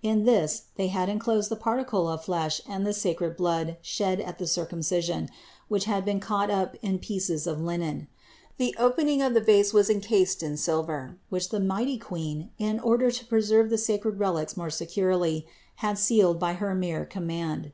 [0.00, 3.00] In this they had enclosed the particle of flesh and 464 CITY OF GOD the
[3.00, 5.28] sacred blood shed at the Circumcision,
[5.66, 8.06] which had been caught up in pieces of linen.
[8.58, 13.10] The opening of the vase was encased in silver, which the mighty Queen, in order
[13.10, 17.70] to preserve the sacred relics more securely, had sealed by her mere command.